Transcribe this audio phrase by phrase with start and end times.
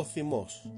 [0.00, 0.72] Ο θυμός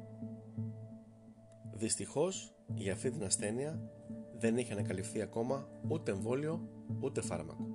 [1.72, 3.90] Δυστυχώς για αυτή την ασθένεια
[4.38, 6.68] δεν έχει ανακαλυφθεί ακόμα ούτε εμβόλιο
[7.00, 7.66] ούτε φάρμακο.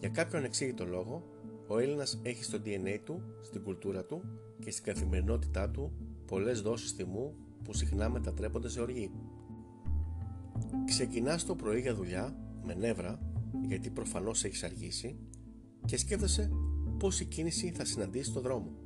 [0.00, 1.22] Για κάποιο ανεξήγητο λόγο,
[1.68, 4.22] ο Έλληνας έχει στο DNA του, στην κουλτούρα του
[4.58, 5.92] και στην καθημερινότητά του
[6.26, 7.34] πολλές δόσεις θυμού
[7.64, 9.10] που συχνά μετατρέπονται σε οργή.
[10.84, 13.20] Ξεκινάς το πρωί για δουλειά με νεύρα
[13.66, 15.18] γιατί προφανώς έχεις αργήσει
[15.84, 16.50] και σκέφτεσαι
[16.98, 18.83] πόση κίνηση θα συναντήσει στο δρόμο.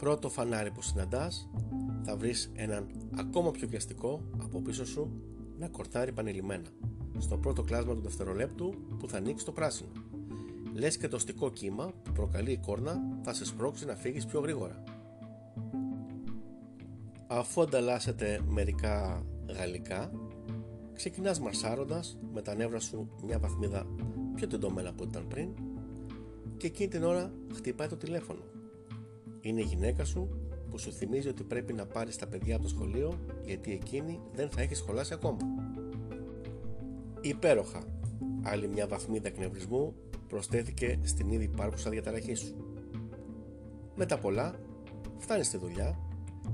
[0.00, 1.48] Πρώτο φανάρι που συναντάς
[2.02, 2.86] θα βρεις έναν
[3.16, 5.10] ακόμα πιο βιαστικό από πίσω σου
[5.58, 6.68] να κορτάρει πανελειμμένα
[7.18, 9.90] στο πρώτο κλάσμα του δευτερολέπτου που θα ανοίξει το πράσινο.
[10.74, 14.40] Λες και το στικό κύμα που προκαλεί η κόρνα θα σε σπρώξει να φύγεις πιο
[14.40, 14.82] γρήγορα.
[17.26, 19.26] Αφού ανταλλάσσετε μερικά
[19.56, 20.12] γαλλικά,
[20.92, 23.86] ξεκινάς μαρσάροντας με τα νεύρα σου μια βαθμίδα
[24.34, 25.48] πιο τεντωμένα από ό,τι ήταν πριν
[26.56, 28.58] και εκείνη την ώρα χτυπάει το τηλέφωνο.
[29.40, 30.28] Είναι η γυναίκα σου
[30.70, 34.50] που σου θυμίζει ότι πρέπει να πάρεις τα παιδιά από το σχολείο γιατί εκείνη δεν
[34.50, 35.38] θα έχει σχολάσει ακόμα.
[37.20, 37.82] Υπέροχα!
[38.42, 39.94] Άλλη μια βαθμίδα εκνευρισμού
[40.28, 42.54] προσθέθηκε στην ήδη υπάρχουσα διαταραχή σου.
[43.94, 44.54] Μετά πολλά,
[45.18, 45.98] φτάνεις στη δουλειά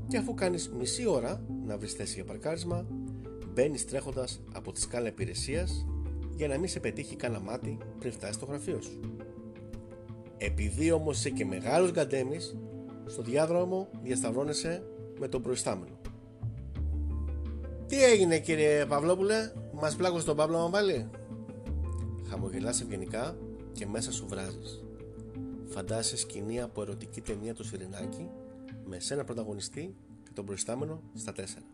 [0.08, 2.86] και αφού κάνεις μισή ώρα να βρεις θέση για παρκάρισμα,
[3.52, 5.86] μπαίνεις τρέχοντας από τη σκάλα υπηρεσίας
[6.36, 9.00] για να μην σε πετύχει κανένα μάτι πριν φτάσεις στο γραφείο σου.
[10.38, 12.56] Επειδή όμως είσαι και μεγάλος γκαντέμις,
[13.06, 14.82] στο διάδρομο διασταυρώνεσαι
[15.18, 15.98] με τον προϊστάμενο.
[17.86, 21.10] Τι έγινε κύριε Παυλόπουλε, μας πλάκωσε τον Παύλο πάλι;
[22.28, 23.36] Χαμογελάς ευγενικά
[23.72, 24.84] και μέσα σου βράζεις.
[25.64, 28.30] Φαντάσαι σκηνή από ερωτική ταινία του Σιρινάκη
[28.84, 31.64] με σένα πρωταγωνιστή και τον προϊστάμενο στα τέσσερα.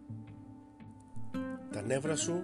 [1.73, 2.43] Τα νεύρα σου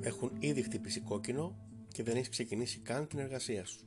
[0.00, 1.56] έχουν ήδη χτυπήσει κόκκινο
[1.88, 3.86] και δεν έχεις ξεκινήσει καν την εργασία σου.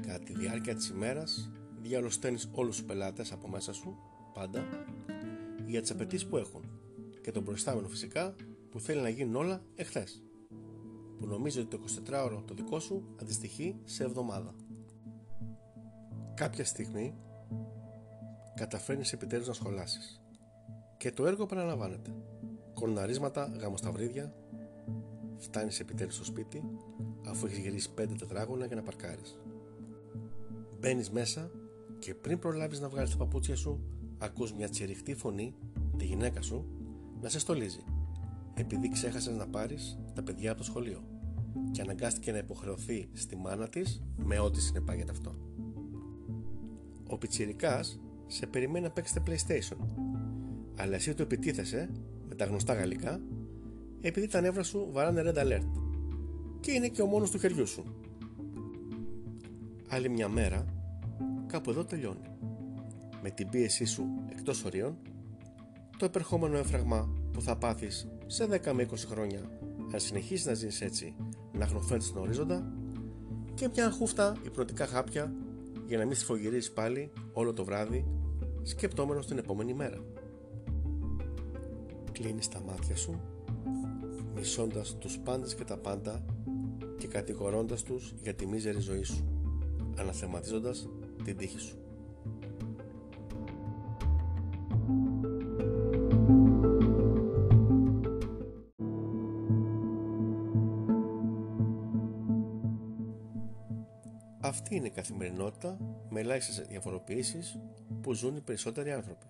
[0.00, 1.50] Κατά τη διάρκεια της ημέρας
[1.82, 3.96] διαλωσταίνεις όλους τους πελάτες από μέσα σου,
[4.34, 4.64] πάντα,
[5.66, 6.64] για τις απαιτήσεις που έχουν
[7.22, 8.34] και τον προϊστάμενο φυσικά
[8.70, 10.22] που θέλει να γίνουν όλα εχθές
[11.18, 14.54] που νομίζει ότι το 24ωρο το δικό σου αντιστοιχεί σε εβδομάδα.
[16.34, 17.14] Κάποια στιγμή
[18.54, 20.22] καταφέρνεις επιτέλους να σχολάσεις
[20.96, 22.14] και το έργο παραλαμβάνεται.
[22.74, 24.34] Κορναρίσματα, γαμοσταυρίδια,
[25.36, 26.62] φτάνεις επιτέλους στο σπίτι
[27.26, 29.40] αφού έχεις γυρίσει πέντε τετράγωνα για να παρκάρεις.
[30.78, 31.50] Μπαίνεις μέσα
[32.02, 33.80] και πριν προλάβεις να βγάλεις τα παπούτσια σου
[34.18, 35.54] ακούς μια τσιριχτή φωνή,
[35.96, 36.66] τη γυναίκα σου,
[37.20, 37.84] να σε στολίζει
[38.54, 41.02] επειδή ξέχασες να πάρεις τα παιδιά από το σχολείο
[41.70, 45.36] και αναγκάστηκε να υποχρεωθεί στη μάνα της με ό,τι συνεπάγεται αυτό.
[47.08, 49.76] Ο Πιτσιρικάς σε περιμένει να παίξετε PlayStation
[50.76, 51.90] αλλά εσύ του επιτίθεσαι
[52.28, 53.20] με τα γνωστά γαλλικά
[54.00, 55.70] επειδή τα νεύρα σου βαράνε red alert
[56.60, 57.84] και είναι και ο μόνος του χεριού σου.
[59.88, 60.81] Άλλη μια μέρα
[61.52, 62.36] κάπου εδώ τελειώνει.
[63.22, 64.96] Με την πίεσή σου εκτός ορίων
[65.98, 69.40] το επερχόμενο έφραγμα που θα πάθεις σε 10 με 20 χρόνια
[69.92, 71.14] αν συνεχίσεις να ζεις έτσι
[71.52, 72.72] να χνοφαίνεις στον ορίζοντα
[73.54, 75.32] και μια χούφτα υπνοτικά χάπια
[75.86, 78.06] για να μην σφογυρίζεις πάλι όλο το βράδυ
[78.62, 79.98] σκεπτόμενος την επόμενη μέρα.
[82.12, 83.20] Κλείνεις τα μάτια σου
[84.34, 86.24] μισώντας τους πάντες και τα πάντα
[86.98, 89.24] και κατηγορώντας τους για τη μίζερη ζωή σου
[89.96, 90.88] αναθεματίζοντας
[91.24, 91.76] την τύχη σου.
[104.44, 105.78] Αυτή είναι η καθημερινότητα
[106.08, 107.58] με ελάχιστες διαφοροποιήσεις
[108.00, 109.26] που ζουν οι περισσότεροι άνθρωποι.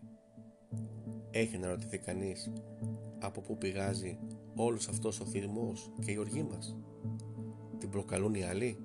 [1.30, 2.52] Έχει να ρωτηθεί κανείς
[3.20, 4.18] από πού πηγάζει
[4.54, 5.72] όλος αυτός ο θυμό
[6.04, 6.76] και η οργή μας;
[7.78, 8.78] Την προκαλούν οι άλλοι;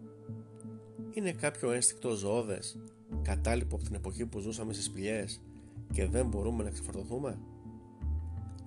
[1.13, 2.77] Είναι κάποιο ένστικτο ζωώδες
[3.21, 5.41] κατάλοιπο από την εποχή που ζούσαμε στις σπηλιές
[5.93, 7.39] και δεν μπορούμε να ξεφορτωθούμε;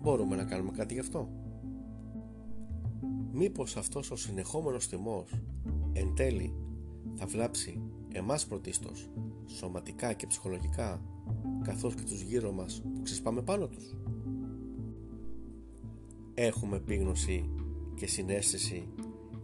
[0.03, 1.29] Μπορούμε να κάνουμε κάτι γι' αυτό.
[3.33, 5.35] Μήπως αυτός ο συνεχόμενος θυμός
[5.93, 6.55] εν τέλει
[7.15, 7.81] θα βλάψει
[8.13, 9.11] εμάς πρωτίστως,
[9.47, 11.03] σωματικά και ψυχολογικά,
[11.63, 13.95] καθώς και τους γύρω μας που ξεσπάμε πάνω τους;
[16.35, 17.51] Έχουμε επίγνωση
[17.95, 18.89] και συνέστηση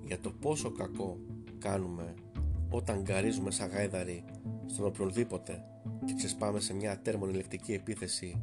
[0.07, 1.19] για το πόσο κακό
[1.59, 2.15] κάνουμε
[2.71, 4.25] όταν γκαρίζουμε σαν γάιδαροι
[4.67, 5.65] στον οποιονδήποτε
[6.05, 8.43] και ξεσπάμε σε μια τερμονηλεκτική επίθεση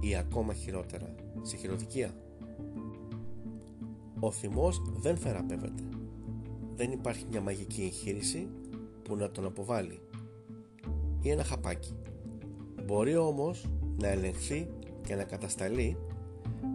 [0.00, 2.14] ή ακόμα χειρότερα σε χειροδικία.
[4.20, 5.82] Ο θυμός δεν θεραπεύεται
[6.80, 8.48] δεν υπάρχει μια μαγική εγχείρηση
[9.02, 10.00] που να τον αποβάλει
[11.20, 11.94] ή ένα χαπάκι.
[12.84, 13.66] Μπορεί όμως
[13.98, 14.68] να ελεγχθεί
[15.06, 15.96] και να κατασταλεί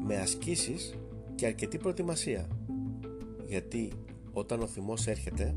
[0.06, 0.98] με ασκήσεις
[1.36, 2.48] και αρκετή προετοιμασία
[3.48, 3.92] γιατί
[4.34, 5.56] όταν ο θυμός έρχεται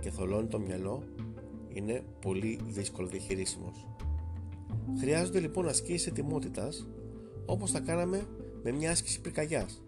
[0.00, 1.02] και θολώνει το μυαλό
[1.74, 3.86] είναι πολύ δύσκολο διαχειρίσιμος.
[4.98, 6.86] Χρειάζονται λοιπόν ασκήσεις ετοιμότητας
[7.46, 8.26] όπως θα κάναμε
[8.62, 9.82] με μια άσκηση πυρκαγιάς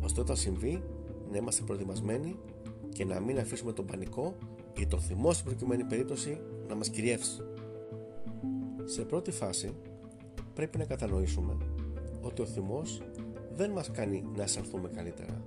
[0.00, 0.82] ώστε όταν συμβεί
[1.30, 2.36] να είμαστε προετοιμασμένοι
[2.88, 4.36] και να μην αφήσουμε τον πανικό
[4.78, 7.40] ή το θυμό στην προκειμένη περίπτωση να μας κυριεύσει.
[8.84, 9.74] Σε πρώτη φάση
[10.54, 11.56] πρέπει να κατανοήσουμε
[12.20, 13.02] ότι ο θυμός
[13.52, 15.42] δεν μας κάνει να αισθανθούμε καλύτερα.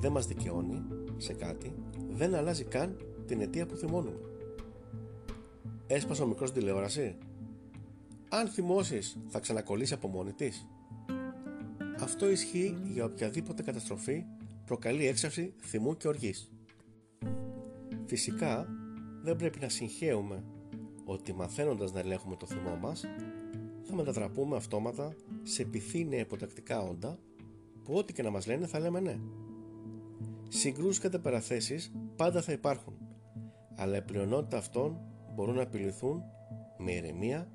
[0.00, 0.82] Δεν μας δικαιώνει
[1.16, 1.74] σε κάτι,
[2.10, 4.18] δεν αλλάζει καν την αιτία που θυμώνουμε.
[5.86, 7.18] Έσπασε ο μικρός τηλεόραση.
[8.28, 10.66] Αν θυμώσεις θα ξανακολλήσει από μόνη της.
[12.00, 14.24] Αυτό ισχύει για οποιαδήποτε καταστροφή
[14.64, 16.52] προκαλεί έξαρση θυμού και οργής.
[18.06, 18.68] Φυσικά
[19.22, 20.44] δεν πρέπει να συγχαίουμε
[21.04, 23.04] ότι μαθαίνοντας να ελέγχουμε το θυμό μας
[23.82, 27.18] θα μετατραπούμε αυτόματα σε επιθύνια υποτακτικά όντα
[27.84, 29.18] που ό,τι και να μας λένε θα λέμε ναι.
[30.48, 32.94] Συγκρούσεις κατά παραθέσεις πάντα θα υπάρχουν
[33.76, 35.00] αλλά η πλειονότητα αυτών
[35.34, 36.22] μπορούν να επιληθούν
[36.78, 37.52] με ηρεμία,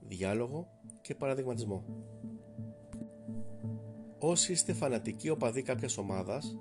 [0.00, 0.68] διάλογο
[1.00, 1.84] και παραδειγματισμό.
[4.18, 6.56] Όσοι είστε φανατικοί οπαδοί κάποιας ομάδας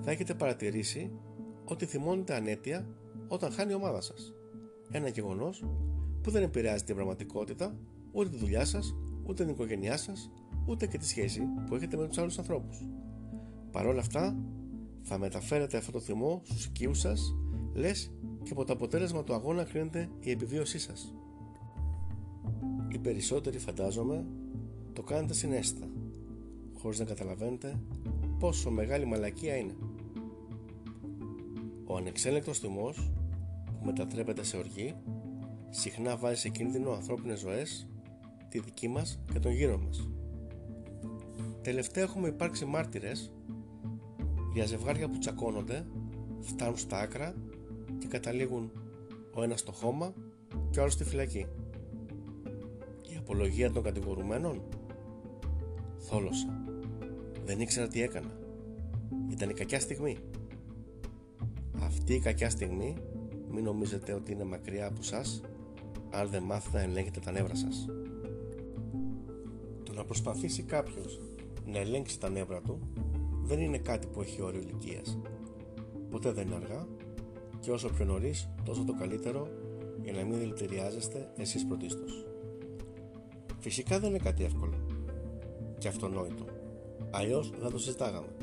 [0.00, 1.12] θα έχετε παρατηρήσει
[1.64, 2.86] ότι θυμώνετε ανέτεια
[3.28, 4.32] όταν χάνει η ομάδα σας.
[4.90, 5.64] Ένα γεγονός
[6.22, 7.78] που δεν επηρεάζει την πραγματικότητα,
[8.12, 8.94] ούτε τη δουλειά σας,
[9.26, 10.30] ούτε την οικογένειά σας,
[10.66, 12.86] ούτε και τη σχέση που έχετε με τους άλλους ανθρώπους.
[13.70, 14.36] Παρ' όλα αυτά,
[15.02, 17.34] θα μεταφέρετε αυτό το θυμό στους οικείους σας,
[17.72, 18.12] λες
[18.44, 21.14] και από το αποτέλεσμα του αγώνα κρίνεται η επιβίωσή σας.
[22.88, 24.24] Οι περισσότεροι φαντάζομαι
[24.92, 25.86] το κάνετε συνέστητα,
[26.78, 27.80] χωρίς να καταλαβαίνετε
[28.38, 29.76] πόσο μεγάλη μαλακία είναι.
[31.84, 33.12] Ο ανεξέλεγκτος θυμός
[33.66, 34.94] που μετατρέπεται σε οργή
[35.70, 37.88] συχνά βάζει σε κίνδυνο ανθρώπινες ζωές,
[38.48, 40.08] τη δική μας και τον γύρο μας.
[41.62, 43.32] Τελευταία έχουμε υπάρξει μάρτυρες
[44.54, 45.86] για ζευγάρια που τσακώνονται,
[46.40, 47.34] φτάνουν στα άκρα
[48.04, 48.70] και καταλήγουν
[49.34, 50.14] ο ένας στο χώμα
[50.70, 51.46] και ο άλλος στη φυλακή.
[53.12, 54.62] Η απολογία των κατηγορουμένων;
[55.98, 56.64] Θόλωσα.
[57.44, 58.38] Δεν ήξερα τι έκανα.
[59.30, 60.16] Ήταν η κακιά στιγμή.
[61.80, 62.96] Αυτή η κακιά στιγμή
[63.50, 65.40] μην νομίζετε ότι είναι μακριά από σας
[66.10, 67.86] αν δεν μάθετε να ελέγχετε τα νεύρα σας.
[69.82, 71.20] Το να προσπαθήσει κάποιος
[71.66, 72.78] να ελέγξει τα νεύρα του
[73.42, 75.18] δεν είναι κάτι που έχει όριο ηλικίας.
[76.10, 76.86] Ποτέ δεν είναι αργά
[77.64, 79.48] και όσο πιο νωρίς, τόσο το καλύτερο
[80.02, 82.26] για να μην δηλητηριάζεστε εσείς πρωτίστως.
[83.58, 84.74] Φυσικά δεν είναι κάτι εύκολο
[85.78, 86.44] και αυτονόητο,
[87.10, 88.36] αλλιώς δεν το συζητάγαμε.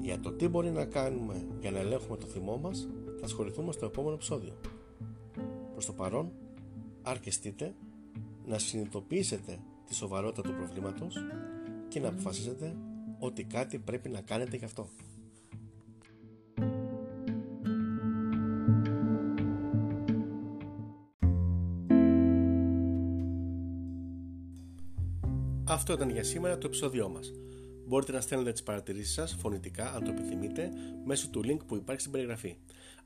[0.00, 2.88] Για το τι μπορεί να κάνουμε για να ελέγχουμε το θυμό μας
[3.18, 4.52] θα ασχοληθούμε στο επόμενο επεισόδιο.
[5.72, 6.32] Προς το παρόν,
[7.02, 7.74] αρκεστείτε
[8.46, 11.16] να συνειδητοποιήσετε τη σοβαρότητα του προβλήματος
[11.88, 12.76] και να αποφασίσετε
[13.18, 14.88] ότι κάτι πρέπει να κάνετε γι' αυτό.
[25.76, 27.32] Αυτό ήταν για σήμερα το επεισόδιό μας.
[27.86, 30.70] Μπορείτε να στέλνετε τις παρατηρήσεις σας φωνητικά αν το επιθυμείτε
[31.04, 32.56] μέσω του link που υπάρχει στην περιγραφή.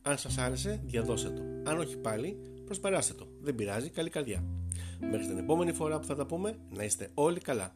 [0.02, 1.70] Αν σας άρεσε διαδώστε το.
[1.70, 3.26] Αν όχι πάλι προσπεράστε το.
[3.40, 4.44] Δεν πειράζει, καλή καρδιά.
[5.11, 7.75] Μέχρι την επόμενη φορά που θα τα πούμε να είστε όλοι καλά.